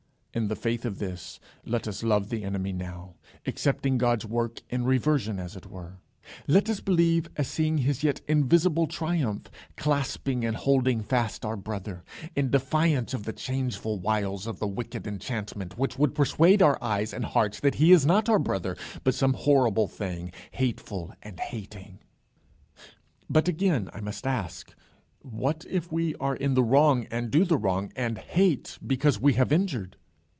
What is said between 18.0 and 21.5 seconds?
not our brother, but some horrible thing, hateful and